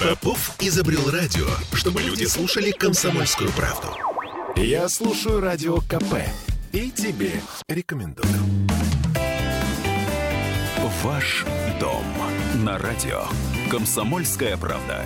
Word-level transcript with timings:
Попов 0.00 0.56
изобрел 0.60 1.10
радио, 1.10 1.46
чтобы 1.74 2.00
люди 2.00 2.24
слушали 2.24 2.70
комсомольскую 2.70 3.50
правду. 3.52 3.88
Я 4.56 4.88
слушаю 4.88 5.40
радио 5.40 5.76
КП 5.82 6.14
и 6.72 6.90
тебе 6.90 7.32
рекомендую. 7.68 8.32
Ваш 11.02 11.44
дом 11.78 12.02
на 12.64 12.78
радио. 12.78 13.24
Комсомольская 13.70 14.56
правда. 14.56 15.04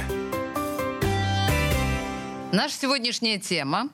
Наша 2.52 2.74
сегодняшняя 2.76 3.38
тема 3.38 3.88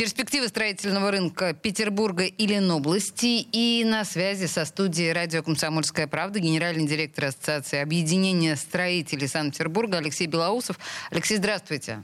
Перспективы 0.00 0.48
строительного 0.48 1.10
рынка 1.10 1.52
Петербурга 1.52 2.24
и 2.24 2.46
Ленобласти. 2.46 3.46
И 3.52 3.84
на 3.84 4.06
связи 4.06 4.46
со 4.46 4.64
студией 4.64 5.12
радио 5.12 5.42
«Комсомольская 5.42 6.06
правда» 6.06 6.38
генеральный 6.38 6.86
директор 6.86 7.26
Ассоциации 7.26 7.80
объединения 7.80 8.56
строителей 8.56 9.28
Санкт-Петербурга 9.28 9.98
Алексей 9.98 10.26
Белоусов. 10.26 10.78
Алексей, 11.10 11.36
здравствуйте. 11.36 12.02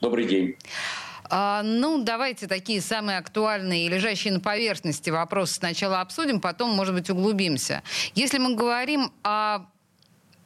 Добрый 0.00 0.24
день. 0.28 0.54
А, 1.28 1.64
ну, 1.64 2.00
давайте 2.00 2.46
такие 2.46 2.80
самые 2.80 3.18
актуальные 3.18 3.86
и 3.86 3.88
лежащие 3.88 4.32
на 4.32 4.38
поверхности 4.38 5.10
вопросы 5.10 5.54
сначала 5.54 6.02
обсудим, 6.02 6.40
потом, 6.40 6.70
может 6.70 6.94
быть, 6.94 7.10
углубимся. 7.10 7.82
Если 8.14 8.38
мы 8.38 8.54
говорим 8.54 9.10
о 9.24 9.66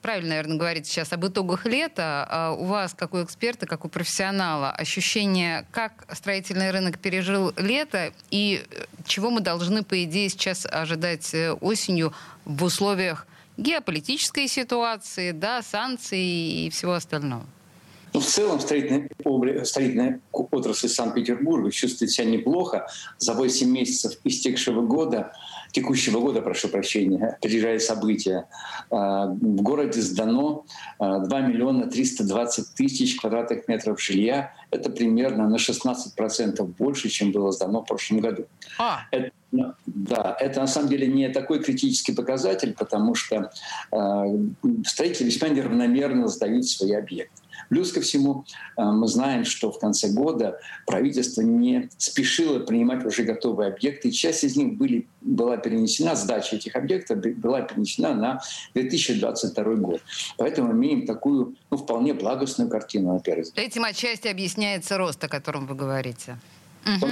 правильно, 0.02 0.30
наверное, 0.30 0.56
говорить 0.56 0.86
сейчас 0.86 1.12
об 1.12 1.26
итогах 1.26 1.66
лета. 1.66 2.26
А 2.28 2.52
у 2.52 2.64
вас, 2.64 2.94
как 2.94 3.14
у 3.14 3.22
эксперта, 3.22 3.66
как 3.66 3.84
у 3.84 3.88
профессионала, 3.88 4.70
ощущение, 4.70 5.66
как 5.70 6.04
строительный 6.12 6.70
рынок 6.70 6.98
пережил 6.98 7.52
лето 7.56 8.12
и 8.30 8.64
э, 8.70 8.84
чего 9.06 9.30
мы 9.30 9.40
должны, 9.40 9.82
по 9.82 10.02
идее, 10.04 10.28
сейчас 10.28 10.66
ожидать 10.66 11.34
э, 11.34 11.52
осенью 11.52 12.12
в 12.44 12.64
условиях 12.64 13.26
геополитической 13.56 14.48
ситуации, 14.48 15.32
да, 15.32 15.62
санкций 15.62 16.20
и 16.20 16.70
всего 16.70 16.94
остального? 16.94 17.44
Ну, 18.12 18.20
в 18.20 18.26
целом 18.26 18.60
строительная, 18.60 19.08
строительная 19.64 20.20
отрасль 20.32 20.88
Санкт-Петербурга 20.88 21.70
чувствует 21.70 22.10
себя 22.10 22.26
неплохо. 22.26 22.86
За 23.18 23.34
8 23.34 23.68
месяцев 23.68 24.18
истекшего 24.24 24.82
года 24.82 25.32
текущего 25.72 26.20
года, 26.20 26.42
прошу 26.42 26.68
прощения, 26.68 27.36
опережая 27.40 27.78
события, 27.78 28.46
а, 28.90 29.26
в 29.26 29.62
городе 29.62 30.00
сдано 30.00 30.64
2 30.98 31.24
а, 31.30 31.40
миллиона 31.40 31.86
320 31.86 32.74
тысяч 32.74 33.16
квадратных 33.16 33.68
метров 33.68 34.00
жилья. 34.00 34.52
Это 34.70 34.90
примерно 34.90 35.48
на 35.48 35.56
16% 35.56 36.64
больше, 36.78 37.08
чем 37.08 37.32
было 37.32 37.52
сдано 37.52 37.82
в 37.82 37.86
прошлом 37.86 38.20
году. 38.20 38.46
А. 38.78 39.02
Это, 39.10 39.30
да, 39.86 40.36
это 40.40 40.60
на 40.60 40.66
самом 40.66 40.88
деле 40.88 41.06
не 41.06 41.28
такой 41.28 41.62
критический 41.62 42.12
показатель, 42.12 42.74
потому 42.78 43.14
что 43.14 43.50
э, 43.92 44.24
строители 44.86 45.26
весьма 45.26 45.48
неравномерно 45.48 46.28
сдают 46.28 46.66
свои 46.66 46.92
объекты. 46.92 47.42
Плюс 47.68 47.92
ко 47.92 48.00
всему, 48.00 48.44
э, 48.76 48.82
мы 48.82 49.06
знаем, 49.06 49.44
что 49.44 49.70
в 49.70 49.78
конце 49.78 50.08
года 50.08 50.58
правительство 50.86 51.42
не 51.42 51.88
спешило 51.98 52.58
принимать 52.60 53.04
уже 53.04 53.22
готовые 53.22 53.72
объекты. 53.72 54.10
Часть 54.10 54.44
из 54.44 54.56
них 54.56 54.74
были, 54.74 55.06
была 55.20 55.56
перенесена, 55.56 56.14
сдача 56.16 56.56
этих 56.56 56.76
объектов 56.76 57.18
была 57.18 57.62
перенесена 57.62 58.14
на 58.14 58.40
2022 58.74 59.74
год. 59.76 60.02
Поэтому 60.36 60.72
мы 60.72 60.74
имеем 60.74 61.06
такую 61.06 61.56
ну, 61.70 61.76
вполне 61.76 62.14
благостную 62.14 62.70
картину, 62.70 63.14
на 63.14 63.20
первый 63.20 63.42
взгляд. 63.42 63.66
Этим 63.66 63.84
отчасти 63.84 64.28
объясняется 64.28 64.98
рост, 64.98 65.22
о 65.22 65.28
котором 65.28 65.66
вы 65.66 65.74
говорите. 65.74 66.38
Угу. 66.86 67.10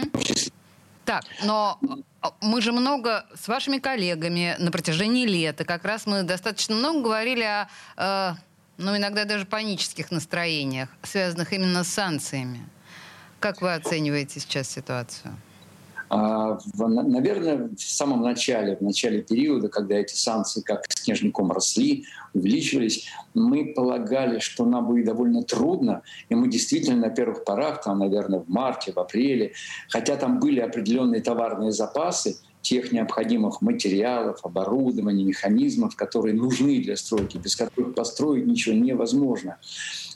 Так, 1.05 1.25
но 1.43 1.79
э, 1.83 2.29
мы 2.43 2.61
же 2.61 2.73
много 2.73 3.25
с 3.35 3.49
вашими 3.49 3.79
коллегами 3.79 4.57
на 4.59 4.71
протяжении 4.71 5.27
лета, 5.27 5.65
как 5.65 5.85
раз 5.85 6.05
мы 6.07 6.23
достаточно 6.23 6.75
много 6.75 7.01
говорили 7.01 7.67
о 7.97 8.37
ну, 8.79 8.97
иногда 8.97 9.25
даже 9.25 9.45
панических 9.45 10.11
настроениях, 10.11 10.89
связанных 11.03 11.53
именно 11.53 11.85
с 11.85 11.89
санкциями. 11.89 12.61
Как 13.41 13.61
вы 13.61 13.75
оцениваете 13.75 14.41
сейчас 14.41 14.69
ситуацию? 14.69 15.35
А, 16.11 16.59
наверное, 16.79 17.69
в 17.69 17.81
самом 17.81 18.23
начале, 18.23 18.77
в 18.77 18.81
начале 18.81 19.21
периода, 19.21 19.69
когда 19.69 19.97
эти 19.97 20.15
санкции 20.15 20.63
как 20.63 20.85
снежником 20.89 21.53
росли, 21.53 22.07
увеличивались, 22.33 23.09
мы 23.35 23.75
полагали, 23.75 24.39
что 24.39 24.65
нам 24.65 24.87
будет 24.87 25.05
довольно 25.05 25.43
трудно, 25.43 26.03
и 26.31 26.35
мы 26.35 26.49
действительно 26.49 27.09
на 27.09 27.11
первых 27.11 27.45
порах, 27.45 27.83
там, 27.83 27.99
наверное, 27.99 28.41
в 28.41 28.49
марте, 28.49 28.93
в 28.93 28.99
апреле, 28.99 29.53
хотя 29.91 30.17
там 30.17 30.41
были 30.41 30.61
определенные 30.61 31.21
товарные 31.21 31.73
запасы, 31.73 32.39
тех 32.63 32.93
необходимых 32.93 33.63
материалов, 33.63 34.41
оборудования, 34.45 35.25
механизмов, 35.25 35.97
которые 35.97 36.35
нужны 36.35 36.81
для 36.81 36.97
стройки, 36.97 37.39
без 37.39 37.57
которых 37.57 37.95
построить 37.95 38.47
ничего 38.47 38.75
невозможно, 38.75 39.59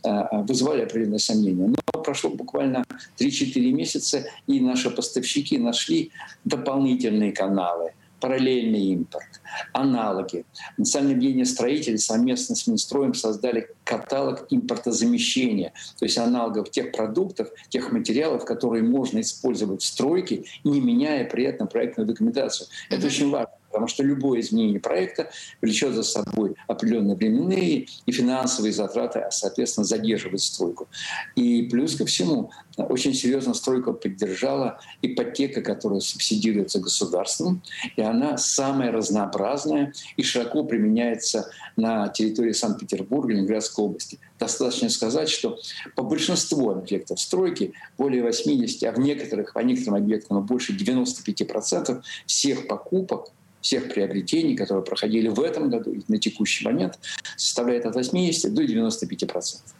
э, 0.04 0.08
э, 0.08 0.42
вызывали 0.42 0.82
определенные 0.82 1.18
сомнения. 1.18 1.68
Но 1.68 2.02
прошло 2.02 2.30
буквально 2.30 2.84
3-4 3.18 3.72
месяца, 3.72 4.24
и 4.46 4.60
наши 4.60 4.90
поставщики 4.90 5.58
нашли 5.58 6.10
дополнительные 6.44 7.32
каналы– 7.32 7.92
параллельный 8.22 8.92
импорт, 8.92 9.40
аналоги. 9.72 10.46
Национальное 10.78 11.16
объединение 11.16 11.44
строителей 11.44 11.98
совместно 11.98 12.54
с 12.54 12.68
Минстроем 12.68 13.14
создали 13.14 13.68
каталог 13.82 14.46
импортозамещения, 14.48 15.72
то 15.98 16.04
есть 16.04 16.16
аналогов 16.16 16.70
тех 16.70 16.92
продуктов, 16.92 17.48
тех 17.68 17.90
материалов, 17.90 18.44
которые 18.44 18.84
можно 18.84 19.20
использовать 19.20 19.82
в 19.82 19.86
стройке, 19.86 20.44
не 20.62 20.80
меняя 20.80 21.28
при 21.28 21.44
этом 21.44 21.66
проектную 21.66 22.06
документацию. 22.06 22.68
Это 22.90 23.08
очень 23.08 23.28
важно 23.28 23.52
потому 23.72 23.88
что 23.88 24.02
любое 24.02 24.40
изменение 24.40 24.78
проекта 24.78 25.30
влечет 25.62 25.94
за 25.94 26.02
собой 26.02 26.56
определенные 26.68 27.16
временные 27.16 27.86
и 28.04 28.12
финансовые 28.12 28.72
затраты, 28.72 29.20
а, 29.20 29.30
соответственно, 29.30 29.86
задерживает 29.86 30.42
стройку. 30.42 30.88
И 31.34 31.62
плюс 31.62 31.96
ко 31.96 32.04
всему, 32.04 32.50
очень 32.76 33.14
серьезно 33.14 33.54
стройка 33.54 33.92
поддержала 33.92 34.78
ипотека, 35.00 35.62
которая 35.62 36.00
субсидируется 36.00 36.80
государством, 36.80 37.62
и 37.96 38.02
она 38.02 38.36
самая 38.36 38.92
разнообразная 38.92 39.94
и 40.16 40.22
широко 40.22 40.64
применяется 40.64 41.50
на 41.76 42.08
территории 42.08 42.52
Санкт-Петербурга, 42.52 43.32
Ленинградской 43.32 43.84
области. 43.84 44.18
Достаточно 44.38 44.90
сказать, 44.90 45.28
что 45.28 45.58
по 45.96 46.02
большинству 46.02 46.70
объектов 46.70 47.20
стройки, 47.20 47.72
более 47.96 48.22
80, 48.22 48.82
а 48.84 48.92
в 48.92 48.98
некоторых, 48.98 49.54
по 49.54 49.60
некоторым 49.60 50.02
объектам 50.02 50.44
больше 50.44 50.72
95% 50.76 52.02
всех 52.26 52.66
покупок 52.66 53.32
всех 53.62 53.94
приобретений, 53.94 54.56
которые 54.56 54.84
проходили 54.84 55.28
в 55.28 55.40
этом 55.40 55.70
году 55.70 55.92
и 55.92 56.02
на 56.08 56.18
текущий 56.18 56.64
момент, 56.64 56.98
составляет 57.36 57.86
от 57.86 57.94
80 57.94 58.52
до 58.52 58.66
95 58.66 59.26
процентов. 59.26 59.74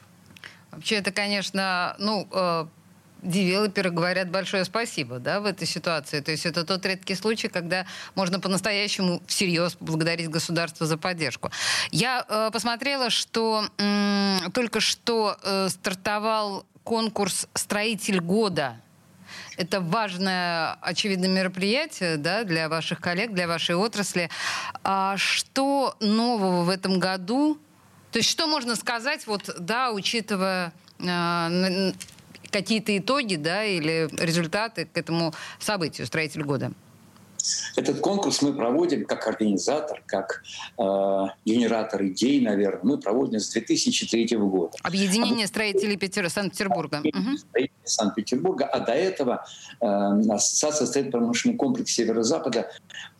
Вообще 0.71 0.95
это, 0.97 1.13
конечно, 1.13 1.95
ну, 1.99 2.27
э, 2.33 2.67
девелоперы 3.23 3.91
говорят 3.91 4.31
большое 4.31 4.65
спасибо 4.65 5.19
да, 5.19 5.41
в 5.41 5.47
этой 5.47 5.67
ситуации. 5.67 6.21
То 6.21 6.31
есть 6.31 6.47
это 6.47 6.65
тот 6.65 6.85
редкий 6.87 7.15
случай, 7.15 7.49
когда 7.49 7.87
можно 8.15 8.41
по-настоящему 8.41 9.23
всерьез 9.27 9.77
благодарить 9.81 10.29
государство 10.29 10.87
за 10.87 10.97
поддержку. 10.97 11.51
Я 11.91 12.25
э, 12.29 12.51
посмотрела, 12.53 13.11
что 13.11 13.65
э, 13.79 14.39
только 14.53 14.81
что 14.81 15.37
э, 15.43 15.69
стартовал 15.69 16.67
конкурс 16.85 17.47
«Строитель 17.55 18.21
года» 18.21 18.77
Это 19.57 19.81
важное, 19.81 20.75
очевидно, 20.81 21.27
мероприятие 21.27 22.17
да, 22.17 22.45
для 22.45 22.69
ваших 22.69 23.01
коллег, 23.01 23.33
для 23.33 23.47
вашей 23.47 23.75
отрасли. 23.75 24.31
А 24.83 25.17
что 25.17 25.97
нового 26.01 26.63
в 26.63 26.71
этом 26.71 26.99
году? 26.99 27.59
То 28.13 28.19
есть 28.19 28.29
что 28.29 28.47
можно 28.47 28.77
сказать, 28.77 29.27
вот, 29.27 29.51
да, 29.59 29.93
учитывая 29.93 30.73
э, 30.99 31.93
какие-то 32.51 32.97
итоги 32.97 33.37
да, 33.37 33.65
или 33.65 34.09
результаты 34.19 34.87
к 34.87 34.97
этому 34.97 35.35
событию 35.59 36.07
«Строитель 36.07 36.45
года»? 36.45 36.73
Этот 37.77 38.01
конкурс 38.01 38.43
мы 38.43 38.53
проводим 38.53 39.05
как 39.05 39.27
организатор, 39.27 40.03
как 40.07 40.43
э, 40.79 40.83
генератор 41.45 42.05
идей, 42.07 42.41
наверное. 42.41 42.83
Мы 42.83 42.99
проводим 42.99 43.41
с 43.41 43.51
2003 43.51 44.37
года. 44.37 44.77
Объединение 44.83 45.47
строителей 45.47 45.97
Петер... 45.97 46.29
Санкт-Петербурга. 46.31 47.03
Угу. 47.05 47.67
Санкт-Петербурга. 47.85 48.67
А 48.67 48.81
до 48.81 48.93
этого 48.93 49.45
э, 49.81 49.87
Ассоциация 49.87 50.87
строительно-промышленный 50.87 51.57
комплекс 51.57 51.93
Северо-Запада, 51.93 52.71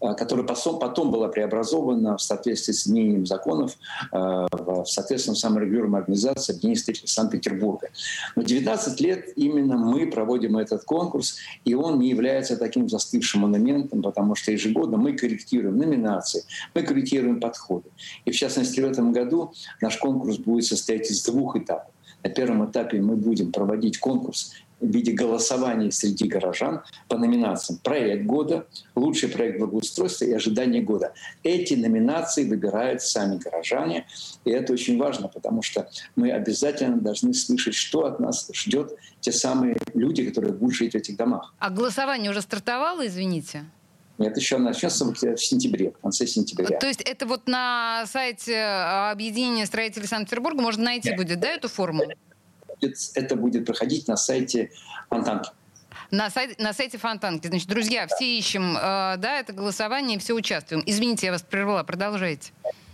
э, 0.01 0.15
которая 0.15 0.47
потом, 0.47 0.79
потом 0.79 1.11
была 1.11 1.29
преобразована 1.29 2.17
в 2.17 2.23
соответствии 2.23 2.73
с 2.73 2.87
изменением 2.87 3.27
законов 3.27 3.77
э, 4.13 4.17
в 4.53 4.85
соответственно 4.87 5.37
саморегулируемой 5.37 6.01
организации 6.01 6.53
Объединения 6.53 6.79
строителей 6.79 7.09
Санкт-Петербурга. 7.09 7.89
Но 8.37 8.43
19 8.43 9.01
лет 9.01 9.29
именно 9.37 9.77
мы 9.77 10.11
проводим 10.11 10.57
этот 10.57 10.85
конкурс, 10.85 11.37
и 11.65 11.75
он 11.75 11.99
не 11.99 12.11
является 12.11 12.57
таким 12.57 12.89
застывшим 12.89 13.43
монументом, 13.43 14.01
потому 14.13 14.35
что 14.35 14.53
ежегодно 14.53 14.99
мы 14.99 15.15
корректируем 15.15 15.79
номинации, 15.79 16.45
мы 16.75 16.83
корректируем 16.83 17.41
подходы. 17.41 17.89
И 18.27 18.31
в 18.31 18.37
частности 18.37 18.79
в 18.81 18.85
этом 18.85 19.13
году 19.13 19.53
наш 19.81 19.97
конкурс 19.97 20.37
будет 20.37 20.67
состоять 20.67 21.11
из 21.11 21.25
двух 21.25 21.57
этапов. 21.57 21.91
На 22.23 22.29
первом 22.29 22.71
этапе 22.71 23.01
мы 23.01 23.17
будем 23.17 23.53
проводить 23.53 23.99
конкурс 23.99 24.53
в 24.81 24.87
виде 24.87 25.13
голосования 25.13 25.91
среди 25.91 26.27
горожан 26.27 26.83
по 27.09 27.17
номинациям 27.17 27.79
«Проект 27.83 28.27
года», 28.27 28.67
«Лучший 28.95 29.29
проект 29.29 29.59
благоустройства» 29.59 30.25
и 30.25 30.33
«Ожидание 30.33 30.83
года». 30.83 31.15
Эти 31.45 31.75
номинации 31.75 32.45
выбирают 32.45 33.01
сами 33.01 33.39
горожане, 33.39 34.07
и 34.45 34.51
это 34.51 34.73
очень 34.73 34.99
важно, 34.99 35.29
потому 35.29 35.63
что 35.63 35.89
мы 36.17 36.33
обязательно 36.33 37.01
должны 37.01 37.33
слышать, 37.33 37.75
что 37.75 38.07
от 38.07 38.19
нас 38.21 38.51
ждет 38.53 38.93
те 39.21 39.33
самые 39.33 39.77
люди, 39.95 40.25
которые 40.29 40.53
будут 40.53 40.75
жить 40.75 40.93
в 40.93 40.97
этих 40.97 41.17
домах. 41.17 41.55
А 41.59 41.71
голосование 41.71 42.31
уже 42.31 42.43
стартовало, 42.43 43.07
извините? 43.07 43.65
Это 44.19 44.39
еще 44.39 44.59
начнется 44.59 45.05
в 45.05 45.37
сентябре, 45.39 45.91
в 45.91 45.99
конце 45.99 46.27
сентября. 46.27 46.79
То 46.79 46.87
есть 46.87 47.01
это 47.01 47.27
вот 47.27 47.49
на 47.49 48.05
сайте 48.07 48.53
э, 48.53 49.11
Объединения 49.11 49.67
строителей 49.67 50.07
Санкт-Петербурга 50.07 50.61
можно 50.61 50.85
найти 50.85 51.09
Нет. 51.09 51.19
будет, 51.19 51.41
да, 51.41 51.49
эту 51.49 51.69
форму? 51.69 52.05
Это 53.15 53.37
будет 53.37 53.65
проходить 53.65 54.09
на 54.09 54.17
сайте 54.17 54.71
Фонтанки. 55.09 55.51
На 56.11 56.31
сайте, 56.31 56.55
на 56.63 56.73
сайте 56.73 56.99
Фонтанки. 56.99 57.47
Значит, 57.47 57.69
друзья, 57.69 58.07
все 58.07 58.39
ищем, 58.39 58.77
э, 58.77 59.17
да, 59.17 59.39
это 59.39 59.53
голосование, 59.53 60.19
все 60.19 60.35
участвуем. 60.35 60.83
Извините, 60.87 61.27
я 61.27 61.33
вас 61.33 61.43
прервала, 61.43 61.83
продолжайте 61.83 62.53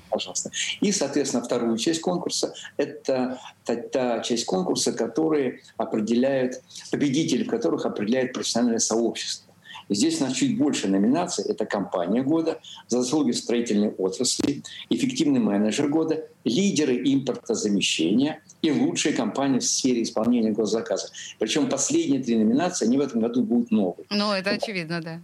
пожалуйста. 0.08 0.50
И, 0.80 0.92
соответственно, 0.92 1.44
вторую 1.44 1.76
часть 1.78 2.00
конкурса– 2.00 2.52
это 2.76 3.38
та, 3.64 3.76
та 3.76 4.20
часть 4.20 4.46
конкурса, 4.46 4.92
которая 4.92 5.60
определяет, 5.76 6.62
победители 6.90 7.44
которых 7.44 7.86
определяет 7.86 8.32
профессиональное 8.32 8.78
сообщество. 8.78 9.47
Здесь 9.88 10.20
у 10.20 10.24
нас 10.24 10.34
чуть 10.34 10.58
больше 10.58 10.88
номинаций. 10.88 11.44
Это 11.44 11.66
компания 11.66 12.22
года, 12.22 12.60
заслуги 12.88 13.32
в 13.32 13.36
строительной 13.36 13.90
отрасли, 13.90 14.62
эффективный 14.90 15.40
менеджер 15.40 15.88
года, 15.88 16.26
лидеры 16.44 16.96
импортозамещения 16.96 18.42
и 18.62 18.70
лучшие 18.70 19.14
компании 19.14 19.58
в 19.58 19.64
сфере 19.64 20.02
исполнения 20.02 20.50
госзаказа. 20.50 21.08
Причем 21.38 21.68
последние 21.68 22.22
три 22.22 22.36
номинации, 22.36 22.86
они 22.86 22.98
в 22.98 23.00
этом 23.00 23.20
году 23.20 23.42
будут 23.42 23.70
новые. 23.70 24.06
Ну, 24.10 24.32
это 24.32 24.50
очевидно, 24.50 25.00
да 25.00 25.20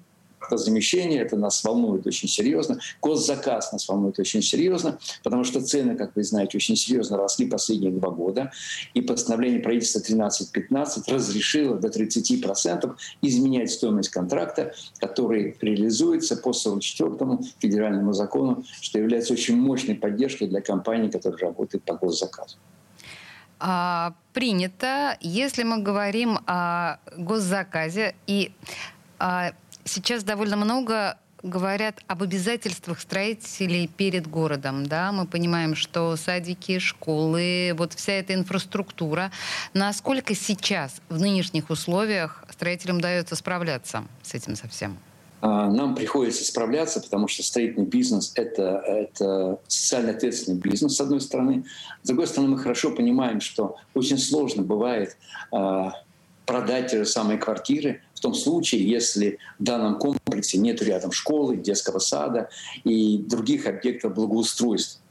замещение, 0.51 1.23
это 1.23 1.37
нас 1.37 1.63
волнует 1.65 2.07
очень 2.07 2.29
серьезно. 2.29 2.79
Госзаказ 3.01 3.73
нас 3.73 3.89
волнует 3.89 4.19
очень 4.19 4.43
серьезно, 4.43 4.99
потому 5.23 5.45
что 5.45 5.61
цены, 5.61 5.97
как 5.97 6.17
вы 6.17 6.25
знаете, 6.25 6.57
очень 6.57 6.77
серьезно 6.77 7.17
росли 7.17 7.47
последние 7.47 7.93
два 7.93 8.11
года. 8.11 8.53
И 8.95 9.01
постановление 9.01 9.61
правительства 9.61 10.01
13-15 10.01 11.03
разрешило 11.09 11.77
до 11.77 11.89
30% 11.89 12.95
изменять 13.23 13.71
стоимость 13.71 14.11
контракта, 14.11 14.75
который 14.99 15.57
реализуется 15.61 16.37
по 16.37 16.51
44-му 16.51 17.43
федеральному 17.59 18.13
закону, 18.13 18.65
что 18.81 18.99
является 18.99 19.33
очень 19.33 19.57
мощной 19.57 19.97
поддержкой 19.97 20.49
для 20.49 20.61
компаний, 20.61 21.11
которые 21.11 21.49
работают 21.49 21.85
по 21.85 21.95
госзаказу. 21.95 22.57
А, 23.61 24.15
принято. 24.33 25.17
Если 25.21 25.63
мы 25.63 25.79
говорим 25.79 26.39
о 26.47 26.99
госзаказе 27.17 28.15
и 28.27 28.53
а, 29.19 29.53
сейчас 29.85 30.25
довольно 30.25 30.57
много 30.57 31.19
говорят 31.45 32.01
об 32.07 32.23
обязательствах 32.23 33.01
строителей 33.01 33.87
перед 33.87 34.27
городом. 34.27 34.87
Да? 34.87 35.13
Мы 35.13 35.27
понимаем, 35.27 35.77
что 35.77 36.17
садики, 36.17 36.79
школы, 36.79 37.75
вот 37.77 37.93
вся 37.93 38.15
эта 38.15 38.35
инфраструктура. 38.35 39.31
Насколько 39.75 40.35
сейчас 40.35 41.01
в 41.09 41.21
нынешних 41.21 41.71
условиях 41.71 42.45
строителям 42.51 42.97
удается 42.97 43.37
справляться 43.37 44.05
с 44.23 44.35
этим 44.35 44.57
совсем? 44.57 44.97
А, 45.43 45.71
нам 45.71 45.95
приходится 45.95 46.43
справляться, 46.43 47.03
потому 47.03 47.29
что 47.29 47.43
строительный 47.43 47.85
бизнес 47.85 48.33
это,— 48.37 48.83
это 48.87 49.61
социально 49.69 50.13
ответственный 50.13 50.59
бизнес, 50.59 50.97
с 50.97 51.01
одной 51.03 51.21
стороны. 51.21 51.65
С 52.03 52.07
другой 52.07 52.27
стороны, 52.27 52.53
мы 52.53 52.59
хорошо 52.59 52.93
понимаем, 52.93 53.43
что 53.43 53.77
очень 53.93 54.17
сложно 54.17 54.63
бывает 54.63 55.19
а, 55.53 55.93
продать 56.47 56.91
те 56.91 56.99
же 56.99 57.05
самые 57.05 57.39
квартиры 57.39 58.01
том 58.25 58.35
случае, 58.35 58.89
если 58.89 59.39
в 59.59 59.63
данном 59.63 59.99
комплексе 59.99 60.57
нет 60.57 60.81
рядом 60.83 61.13
школы, 61.13 61.59
детского 61.59 61.99
сада 61.99 62.49
и 62.83 63.19
других 63.19 63.67
объектов 63.67 64.15
благоустройства. 64.15 65.03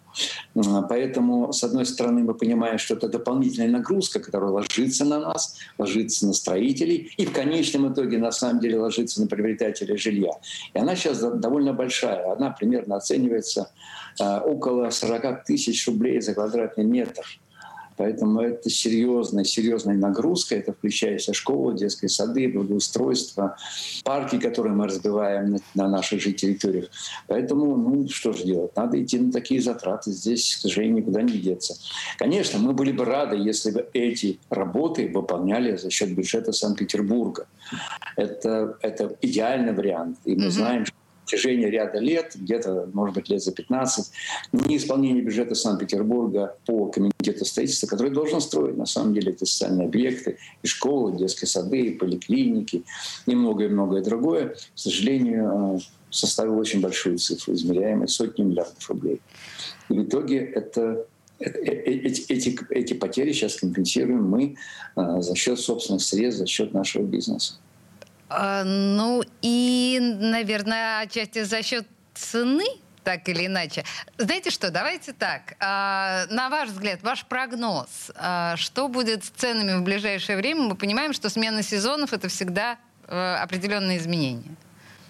Поэтому, 0.90 1.54
с 1.54 1.64
одной 1.64 1.86
стороны, 1.86 2.24
мы 2.24 2.34
понимаем, 2.34 2.78
что 2.78 2.96
это 2.96 3.08
дополнительная 3.08 3.70
нагрузка, 3.70 4.20
которая 4.20 4.52
ложится 4.52 5.06
на 5.06 5.20
нас, 5.20 5.58
ложится 5.78 6.26
на 6.28 6.34
строителей 6.34 7.12
и 7.18 7.26
в 7.26 7.32
конечном 7.32 7.92
итоге, 7.92 8.18
на 8.18 8.32
самом 8.32 8.60
деле, 8.60 8.80
ложится 8.80 9.22
на 9.22 9.28
приобретателя 9.28 9.96
жилья. 9.98 10.32
И 10.74 10.80
она 10.80 10.96
сейчас 10.96 11.20
довольно 11.20 11.74
большая. 11.74 12.34
Она 12.34 12.50
примерно 12.52 12.96
оценивается 12.96 13.72
а, 14.20 14.42
около 14.42 14.90
40 14.90 15.46
тысяч 15.46 15.88
рублей 15.88 16.22
за 16.22 16.34
квадратный 16.34 16.84
метр. 16.84 17.24
Поэтому 17.98 18.42
это 18.42 18.70
серьезная, 18.70 19.44
серьезная 19.44 19.96
нагрузка. 19.96 20.56
Это 20.56 20.74
включая 20.74 21.20
школы, 21.20 21.78
детские 21.78 22.10
сады, 22.10 22.48
благоустройство, 22.48 23.56
парки, 24.04 24.40
которые 24.40 24.74
мы 24.74 24.88
разбиваем 24.88 25.52
на, 25.52 25.60
на 25.76 25.90
наших 25.90 26.22
же 26.22 26.34
территориях. 26.34 26.90
Поэтому, 27.28 27.76
ну, 27.76 28.08
что 28.10 28.34
же 28.34 28.44
делать? 28.44 28.76
Надо 28.76 29.02
идти 29.02 29.20
на 29.20 29.32
такие 29.32 29.62
затраты. 29.62 30.12
Здесь, 30.12 30.56
к 30.56 30.60
сожалению, 30.60 30.98
никуда 30.98 31.22
не 31.22 31.38
деться. 31.38 31.76
Конечно, 32.18 32.60
мы 32.60 32.74
были 32.74 32.92
бы 32.92 33.06
рады, 33.06 33.38
если 33.38 33.72
бы 33.72 33.88
эти 33.94 34.40
работы 34.50 35.10
выполняли 35.14 35.76
за 35.76 35.90
счет 35.90 36.16
бюджета 36.16 36.52
Санкт-Петербурга. 36.52 37.48
Это, 38.16 38.78
это 38.82 39.16
идеальный 39.22 39.74
вариант. 39.74 40.18
И 40.26 40.36
мы 40.36 40.46
mm-hmm. 40.46 40.50
знаем, 40.50 40.86
что 40.86 40.96
протяжении 41.24 41.66
ряда 41.66 42.00
лет, 42.00 42.34
где-то, 42.36 42.90
может 42.94 43.16
быть, 43.16 43.30
лет 43.30 43.42
за 43.42 43.52
15, 43.52 44.12
неисполнение 44.52 45.24
бюджета 45.24 45.56
Санкт-Петербурга 45.56 46.58
по 46.66 46.88
комитету 46.88 47.46
строительства, 47.46 47.88
который 47.88 48.12
должен 48.12 48.42
строить, 48.42 48.78
на 48.78 48.86
самом 48.86 49.14
деле, 49.14 49.32
эти 49.32 49.46
социальные 49.46 49.88
объекты, 49.88 50.38
и 50.62 50.68
школы, 50.68 51.14
и 51.14 51.18
детские 51.18 51.48
сады, 51.48 51.80
и 51.80 51.92
поликлиники, 51.92 52.84
и 53.26 53.36
многое-многое 53.36 54.04
другое, 54.04 54.50
к 54.50 54.58
сожалению, 54.76 55.78
э, 55.78 55.80
составил 56.10 56.58
очень 56.60 56.82
большую 56.82 57.18
цифру, 57.18 57.54
измеряемую 57.54 58.08
сотни 58.08 58.44
миллиардов 58.44 58.88
рублей. 58.90 59.22
И 59.90 59.94
в 59.94 60.04
итоге 60.04 60.40
это 60.40 61.06
э, 61.40 61.46
э, 61.46 61.72
эти, 61.72 62.32
эти, 62.32 62.60
эти 62.70 62.94
потери 62.94 63.32
сейчас 63.32 63.56
компенсируем 63.56 64.24
мы 64.24 64.56
за 64.96 65.36
счет 65.36 65.60
собственных 65.60 66.04
средств, 66.04 66.40
за 66.40 66.48
счет 66.48 66.74
нашего 66.74 67.04
бизнеса. 67.04 67.56
А, 68.36 68.64
ну 68.64 69.24
и, 69.42 70.00
наверное, 70.02 71.02
отчасти 71.02 71.44
за 71.44 71.62
счет 71.62 71.86
цены, 72.16 72.66
так 73.04 73.28
или 73.30 73.46
иначе. 73.46 73.84
Знаете 74.18 74.50
что, 74.50 74.72
давайте 74.72 75.14
так. 75.14 75.56
А, 75.60 76.26
на 76.30 76.50
ваш 76.50 76.70
взгляд, 76.70 77.04
ваш 77.04 77.26
прогноз, 77.26 78.12
а, 78.16 78.56
что 78.58 78.88
будет 78.88 79.24
с 79.24 79.30
ценами 79.30 79.80
в 79.80 79.84
ближайшее 79.84 80.38
время? 80.38 80.62
Мы 80.62 80.76
понимаем, 80.76 81.14
что 81.14 81.30
смена 81.30 81.62
сезонов— 81.62 82.14
это 82.14 82.28
всегда 82.28 82.78
а, 83.08 83.42
определенные 83.44 84.00
изменения. 84.00 84.56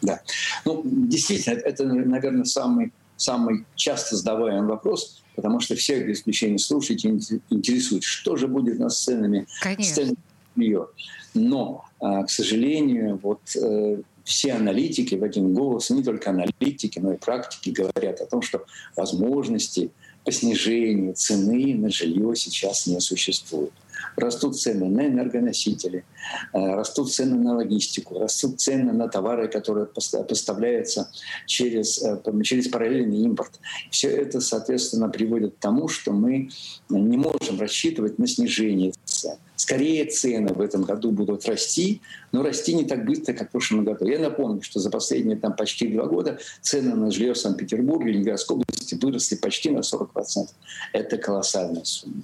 Да. 0.02 0.20
Ну, 0.66 0.82
действительно, 0.84 1.60
это, 1.60 1.86
наверное, 1.86 2.44
самый, 2.44 2.92
самый 3.16 3.66
часто 3.76 4.18
задаваемый 4.18 4.68
вопрос, 4.68 5.24
потому 5.36 5.62
что 5.62 5.76
всех 5.76 6.06
без 6.06 6.20
исключения 6.20 6.58
слушателей 6.58 7.22
интересует, 7.50 8.04
что 8.04 8.36
же 8.36 8.48
будет 8.48 8.80
у 8.80 8.84
нас 8.84 8.98
с 8.98 9.04
ценами, 9.04 9.48
Конечно. 9.62 9.86
с 9.86 9.96
ценами 9.96 10.18
ее. 10.56 10.88
Но, 11.34 11.86
а, 12.00 12.24
к 12.24 12.30
сожалению, 12.30 13.20
вот 13.22 13.42
э, 13.56 14.02
все 14.24 14.54
аналитики 14.54 15.16
в 15.16 15.24
один 15.24 15.54
голос, 15.54 15.90
не 15.90 16.04
только 16.04 16.30
аналитики, 16.30 17.00
но 17.00 17.14
и 17.14 17.18
практики 17.18 17.70
говорят 17.70 18.22
о 18.22 18.26
том, 18.26 18.42
что 18.42 18.66
возможности 18.96 19.92
по 20.24 20.32
снижению 20.32 21.14
цены 21.16 21.76
на 21.76 21.90
жилье 21.90 22.36
сейчас 22.36 22.88
не 22.88 23.00
существует 23.00 23.74
растут 24.16 24.60
цены 24.60 24.90
на 24.90 25.08
энергоносители, 25.08 26.06
э, 26.54 26.58
растут 26.76 27.12
цены 27.12 27.38
на 27.38 27.56
логистику, 27.56 28.20
растут 28.20 28.60
цены 28.60 28.92
на 28.94 29.08
товары, 29.08 29.48
которые 29.48 29.86
поставляются 29.86 31.10
через, 31.46 32.02
э, 32.02 32.20
через 32.44 32.68
параллельный 32.68 33.20
импорт. 33.20 33.60
Все 33.90 34.10
это, 34.10 34.42
соответственно, 34.42 35.10
приводит 35.10 35.56
к 35.56 35.60
тому, 35.60 35.88
что 35.88 36.12
мы 36.12 36.50
не 36.90 37.18
можем 37.18 37.60
рассчитывать 37.60 38.20
на 38.20 38.28
снижение 38.28 38.94
цен. 39.24 39.38
Скорее 39.56 40.06
цены 40.06 40.54
в 40.54 40.62
этом 40.62 40.84
году 40.84 41.12
будут 41.12 41.46
расти, 41.46 42.02
но 42.32 42.44
расти 42.44 42.74
не 42.74 42.84
так 42.84 43.06
быстро, 43.06 43.34
как 43.34 43.50
в 43.50 43.52
прошлом 43.52 43.86
году. 43.86 44.06
Я 44.06 44.20
напомню, 44.20 44.62
что 44.62 44.80
за 44.80 44.90
последние 44.90 45.38
там, 45.38 45.56
почти 45.56 45.88
два 45.88 46.06
года 46.06 46.40
цены 46.62 46.96
на 46.96 47.12
жилье 47.12 47.34
в 47.34 47.38
Санкт-Петербурге 47.38 48.12
Ленинградской 48.12 48.58
области 48.58 48.96
выросли 48.96 49.36
почти 49.36 49.70
на 49.70 49.80
40%. 49.80 50.50
Это 50.92 51.18
колоссальная 51.18 51.84
сумма. 51.84 52.24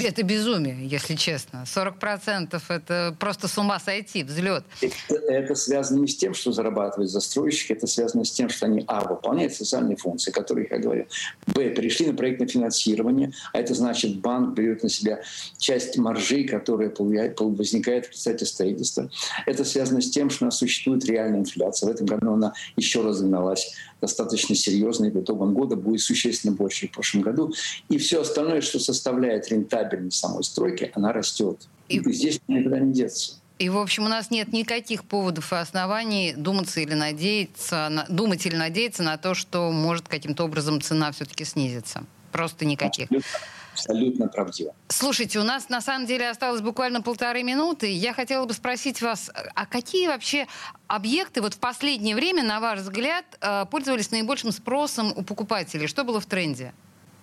Это 0.00 0.22
безумие, 0.22 0.86
если 0.86 1.14
честно. 1.14 1.64
40% 1.66 2.60
это 2.68 3.16
просто 3.18 3.48
с 3.48 3.58
ума 3.58 3.78
сойти, 3.78 4.22
взлет. 4.24 4.64
Это, 4.80 5.14
это 5.28 5.54
связано 5.54 6.00
не 6.00 6.08
с 6.08 6.16
тем, 6.16 6.34
что 6.34 6.52
зарабатывают 6.52 7.10
застройщики, 7.10 7.72
это 7.72 7.86
связано 7.86 8.24
с 8.24 8.30
тем, 8.30 8.48
что 8.48 8.66
они, 8.66 8.84
а, 8.86 9.00
выполняют 9.06 9.54
социальные 9.54 9.96
функции, 9.96 10.30
которые, 10.30 10.66
я 10.70 10.78
говорил, 10.78 11.06
б, 11.46 11.70
перешли 11.70 12.06
на 12.06 12.14
проектное 12.14 12.46
финансирование, 12.48 13.32
а 13.52 13.58
это 13.58 13.74
значит, 13.74 14.20
банк 14.20 14.54
берет 14.54 14.82
на 14.82 14.88
себя 14.88 15.20
часть 15.58 15.98
маржи, 15.98 16.44
которая 16.44 16.92
возникает 16.98 18.06
в 18.06 18.10
результате 18.10 18.46
строительства. 18.46 19.10
Это 19.46 19.64
связано 19.64 20.00
с 20.00 20.10
тем, 20.10 20.30
что 20.30 20.44
у 20.44 20.46
нас 20.46 20.58
существует 20.58 21.04
реальная 21.04 21.40
инфляция. 21.40 21.88
В 21.88 21.90
этом 21.90 22.06
году 22.06 22.32
она 22.32 22.52
еще 22.76 23.02
разогналась 23.02 23.74
достаточно 24.00 24.54
серьезно, 24.54 25.06
и 25.06 25.10
по 25.10 25.20
итогам 25.20 25.54
года 25.54 25.76
будет 25.76 26.00
существенно 26.00 26.54
больше, 26.54 26.80
чем 26.80 26.88
в 26.88 26.92
прошлом 26.92 27.22
году. 27.22 27.52
И 27.88 27.98
все 27.98 28.22
остальное, 28.22 28.60
что 28.60 28.78
составляет 28.78 29.48
рентабельность 29.48 29.81
самой 30.10 30.44
стройки, 30.44 30.90
она 30.94 31.12
растет. 31.12 31.68
И, 31.88 31.98
и 31.98 32.12
здесь 32.12 32.40
никуда 32.48 32.78
не 32.78 32.92
деться. 32.92 33.42
И, 33.58 33.68
в 33.68 33.78
общем, 33.78 34.04
у 34.04 34.08
нас 34.08 34.30
нет 34.30 34.52
никаких 34.52 35.04
поводов 35.04 35.52
и 35.52 35.56
оснований 35.56 36.34
думаться 36.36 36.80
или 36.80 36.94
надеяться, 36.94 37.88
на, 37.90 38.06
думать 38.08 38.44
или 38.44 38.56
надеяться 38.56 39.04
на 39.04 39.16
то, 39.18 39.34
что 39.34 39.70
может 39.70 40.08
каким-то 40.08 40.44
образом 40.44 40.80
цена 40.80 41.12
все-таки 41.12 41.44
снизиться. 41.44 42.04
Просто 42.32 42.64
никаких. 42.64 43.04
Абсолютно, 43.04 43.30
абсолютно 43.72 44.26
правдиво. 44.26 44.74
Слушайте, 44.88 45.38
у 45.38 45.44
нас 45.44 45.68
на 45.68 45.80
самом 45.80 46.06
деле 46.06 46.28
осталось 46.28 46.60
буквально 46.60 47.02
полторы 47.02 47.44
минуты. 47.44 47.92
Я 47.92 48.14
хотела 48.14 48.46
бы 48.46 48.52
спросить 48.52 49.00
вас, 49.00 49.30
а 49.54 49.66
какие 49.66 50.08
вообще 50.08 50.48
объекты 50.88 51.40
вот 51.40 51.54
в 51.54 51.58
последнее 51.58 52.16
время, 52.16 52.42
на 52.42 52.58
ваш 52.58 52.80
взгляд, 52.80 53.24
э, 53.40 53.66
пользовались 53.70 54.10
наибольшим 54.10 54.50
спросом 54.50 55.12
у 55.14 55.22
покупателей? 55.22 55.86
Что 55.86 56.02
было 56.02 56.20
в 56.20 56.26
тренде? 56.26 56.72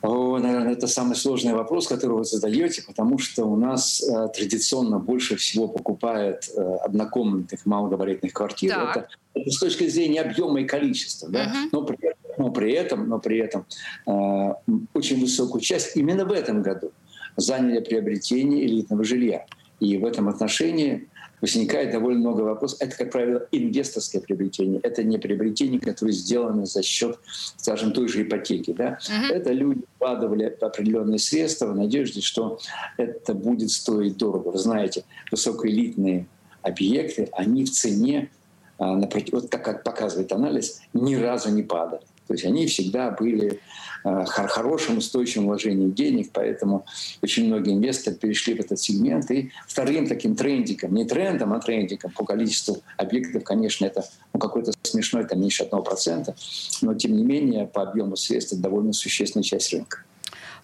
О, 0.01 0.37
наверное, 0.37 0.73
это 0.73 0.87
самый 0.87 1.15
сложный 1.15 1.53
вопрос, 1.53 1.87
который 1.87 2.17
вы 2.17 2.23
задаете, 2.23 2.83
потому 2.83 3.17
что 3.17 3.45
у 3.45 3.57
нас 3.57 4.01
э, 4.01 4.29
традиционно 4.33 4.97
больше 4.97 5.35
всего 5.35 5.67
покупают 5.67 6.49
э, 6.55 6.61
однокомнатных 6.85 7.65
малогабаритных 7.65 8.31
квартир. 8.31 8.77
Это, 8.77 9.09
это 9.33 9.51
с 9.51 9.59
точки 9.59 9.87
зрения 9.87 10.21
объема 10.21 10.61
и 10.61 10.65
количества, 10.65 11.27
да? 11.27 11.45
uh-huh. 11.45 11.69
но, 11.73 11.83
при, 11.83 11.97
но 12.37 12.49
при 12.51 12.71
этом, 12.71 13.09
но 13.09 13.19
при 13.19 13.39
этом 13.39 13.65
э, 14.07 14.53
очень 14.93 15.19
высокую 15.19 15.59
часть 15.59 15.97
именно 15.97 16.23
в 16.23 16.31
этом 16.31 16.61
году 16.61 16.93
заняли 17.35 17.81
приобретение 17.81 18.65
элитного 18.65 19.03
жилья. 19.03 19.45
И 19.81 19.97
в 19.97 20.05
этом 20.05 20.29
отношении 20.29 21.08
возникает 21.41 21.91
довольно 21.91 22.19
много 22.19 22.41
вопросов. 22.41 22.79
Это, 22.81 22.95
как 22.95 23.11
правило, 23.11 23.47
инвесторское 23.51 24.21
приобретение. 24.21 24.79
Это 24.83 25.03
не 25.03 25.17
приобретение, 25.17 25.79
которое 25.79 26.11
сделано 26.11 26.65
за 26.65 26.83
счет, 26.83 27.19
скажем, 27.57 27.91
той 27.91 28.07
же 28.07 28.23
ипотеки. 28.23 28.73
Да? 28.73 28.97
Uh-huh. 29.01 29.33
Это 29.33 29.51
люди 29.51 29.81
вкладывали 29.95 30.43
определенные 30.61 31.19
средства 31.19 31.67
в 31.67 31.75
надежде, 31.75 32.21
что 32.21 32.59
это 32.97 33.33
будет 33.33 33.71
стоить 33.71 34.17
дорого. 34.17 34.49
Вы 34.49 34.57
знаете, 34.57 35.03
высокоэлитные 35.31 36.27
объекты, 36.61 37.29
они 37.33 37.65
в 37.65 37.71
цене, 37.71 38.29
а, 38.77 38.95
вот 39.31 39.49
как 39.49 39.83
показывает 39.83 40.31
анализ, 40.31 40.81
ни 40.93 41.15
разу 41.15 41.49
не 41.51 41.63
падали. 41.63 42.01
То 42.29 42.35
есть 42.35 42.45
они 42.45 42.67
всегда 42.67 43.09
были 43.09 43.59
э, 44.05 44.25
хорошим, 44.25 44.99
устойчивым 44.99 45.47
вложением 45.47 45.93
денег, 45.93 46.29
поэтому 46.31 46.85
очень 47.23 47.47
многие 47.47 47.73
инвесторы 47.73 48.15
перешли 48.15 48.53
в 48.53 48.59
этот 48.59 48.79
сегмент. 48.79 49.31
И 49.31 49.49
вторым 49.67 50.07
таким 50.07 50.35
трендиком, 50.35 50.93
не 50.93 51.05
трендом, 51.05 51.53
а 51.53 51.59
трендиком 51.59 52.11
по 52.11 52.23
количеству 52.23 52.83
объектов, 52.97 53.43
конечно, 53.43 53.83
это 53.83 54.05
ну, 54.31 54.39
какой-то 54.39 54.73
смешной, 54.83 55.25
там 55.25 55.41
меньше 55.41 55.63
1%, 55.63 56.35
но 56.83 56.93
тем 56.93 57.17
не 57.17 57.23
менее 57.23 57.65
по 57.65 57.81
объему 57.81 58.15
средств 58.15 58.53
это 58.53 58.61
довольно 58.61 58.93
существенная 58.93 59.43
часть 59.43 59.73
рынка. 59.73 60.03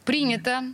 Принято. 0.04 0.66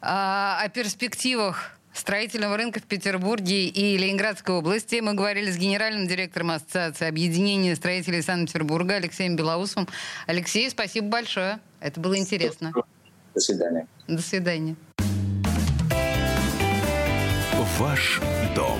А, 0.00 0.60
о 0.64 0.68
перспективах 0.68 1.78
строительного 1.94 2.56
рынка 2.56 2.80
в 2.80 2.82
Петербурге 2.82 3.68
и 3.68 3.96
Ленинградской 3.96 4.54
области. 4.54 5.00
Мы 5.00 5.14
говорили 5.14 5.50
с 5.50 5.56
генеральным 5.56 6.06
директором 6.06 6.50
Ассоциации 6.50 7.08
объединения 7.08 7.74
строителей 7.76 8.22
Санкт-Петербурга 8.22 8.96
Алексеем 8.96 9.36
Белоусовым. 9.36 9.88
Алексей, 10.26 10.68
спасибо 10.68 11.08
большое. 11.08 11.60
Это 11.80 12.00
было 12.00 12.18
интересно. 12.18 12.72
До 13.34 13.40
свидания. 13.40 13.86
До 14.06 14.20
свидания. 14.20 14.76
Ваш 17.78 18.20
дом 18.54 18.78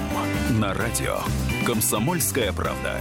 на 0.61 0.73
радио. 0.75 1.19
Комсомольская 1.67 2.53
правда. 2.53 3.01